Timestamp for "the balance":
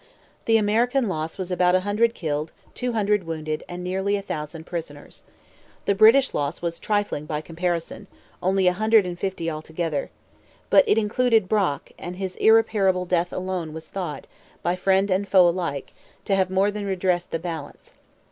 17.29-17.91